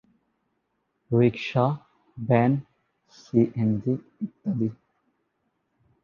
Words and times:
রিক্সা, 1.11 1.65
van, 2.17 2.51
C, 3.11 3.39
N, 3.55 3.69
G, 3.81 3.93
ইত্যাদি। 4.25 4.67